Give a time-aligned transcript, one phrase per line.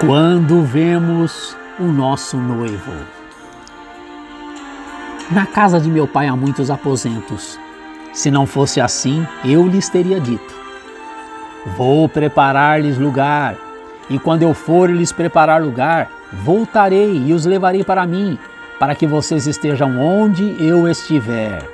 [0.00, 2.92] Quando vemos o nosso noivo.
[5.28, 7.58] Na casa de meu pai há muitos aposentos.
[8.12, 10.54] Se não fosse assim, eu lhes teria dito:
[11.76, 13.56] Vou preparar-lhes lugar,
[14.08, 18.38] e quando eu for lhes preparar lugar, voltarei e os levarei para mim,
[18.78, 21.68] para que vocês estejam onde eu estiver.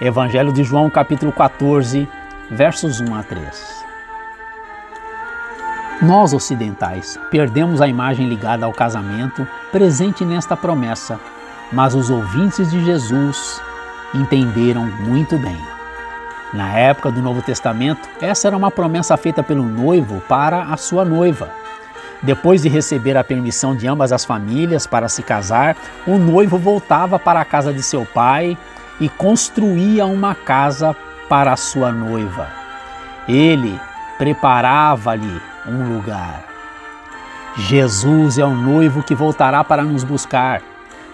[0.00, 2.08] Evangelho de João, capítulo 14,
[2.48, 3.85] versos 1 a 3.
[6.02, 11.18] Nós ocidentais perdemos a imagem ligada ao casamento presente nesta promessa,
[11.72, 13.62] mas os ouvintes de Jesus
[14.14, 15.56] entenderam muito bem.
[16.52, 21.02] Na época do Novo Testamento, essa era uma promessa feita pelo noivo para a sua
[21.02, 21.48] noiva.
[22.22, 27.18] Depois de receber a permissão de ambas as famílias para se casar, o noivo voltava
[27.18, 28.56] para a casa de seu pai
[29.00, 30.94] e construía uma casa
[31.26, 32.48] para a sua noiva.
[33.26, 33.80] Ele
[34.18, 36.44] preparava-lhe um lugar.
[37.56, 40.62] Jesus é o noivo que voltará para nos buscar.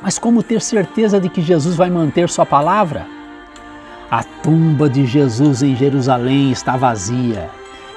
[0.02, 3.06] Mas como ter certeza de que Jesus vai manter sua palavra?
[4.10, 7.48] A tumba de Jesus em Jerusalém está vazia.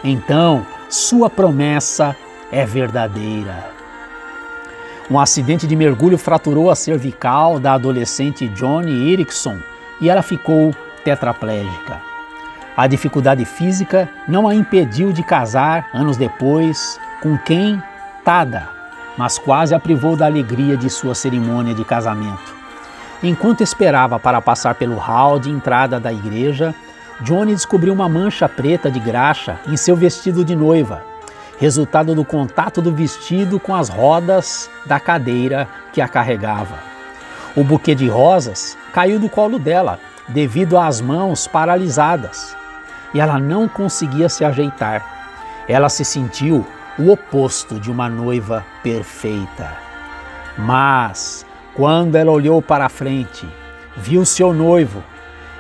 [0.03, 2.15] Então, sua promessa
[2.51, 3.71] é verdadeira.
[5.09, 9.57] Um acidente de mergulho fraturou a cervical da adolescente Johnny Erickson
[9.99, 12.14] e ela ficou tetraplégica.
[12.77, 17.81] A dificuldade física não a impediu de casar anos depois com quem?
[18.25, 18.67] Tada,
[19.17, 22.53] mas quase a privou da alegria de sua cerimônia de casamento.
[23.23, 26.75] Enquanto esperava para passar pelo hall de entrada da igreja,
[27.21, 31.01] Johnny descobriu uma mancha preta de graxa em seu vestido de noiva,
[31.57, 36.75] resultado do contato do vestido com as rodas da cadeira que a carregava.
[37.55, 42.53] O buquê de rosas caiu do colo dela devido às mãos paralisadas
[43.13, 45.03] e ela não conseguia se ajeitar.
[45.67, 46.65] Ela se sentiu
[46.97, 49.75] o oposto de uma noiva perfeita.
[50.57, 53.47] Mas, quando ela olhou para a frente,
[53.97, 55.03] viu seu noivo,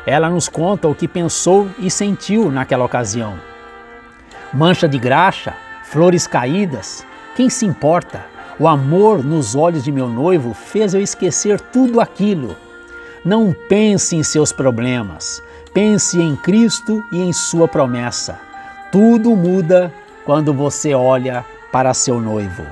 [0.05, 3.33] ela nos conta o que pensou e sentiu naquela ocasião.
[4.53, 8.25] Mancha de graxa, flores caídas, quem se importa?
[8.57, 12.55] O amor nos olhos de meu noivo fez eu esquecer tudo aquilo.
[13.25, 15.41] Não pense em seus problemas,
[15.75, 18.39] Pense em Cristo e em Sua promessa.
[18.93, 19.93] Tudo muda
[20.23, 22.65] quando você olha para seu noivo.